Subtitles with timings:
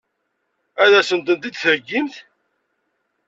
[0.83, 2.15] Ad sent-tent-id-theggimt?